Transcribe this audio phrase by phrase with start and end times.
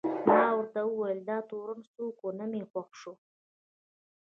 [0.27, 3.13] ما ورته وویل: دا تورن څوک و؟ نه مې خوښ شو.